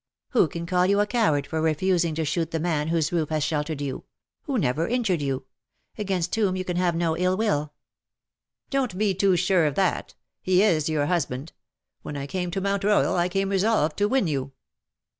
[0.29, 3.43] Who can call you a coward for refusing to shoot the man whose roof has
[3.43, 4.05] sheltered you—
[4.45, 5.45] who never injured you—
[5.95, 7.71] against whom you can have no ill will.
[8.71, 10.15] '^ Don^t be too sure of that.
[10.41, 11.53] He is your husband.
[12.01, 14.53] When I came to Mount Royal, I came resolved to win you.